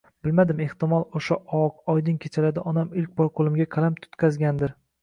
[0.27, 4.79] Bilmadim, ehtimol o‘sha oq, oydin kechalarda onam ilk bor qo‘limga qalam tutqazgandir.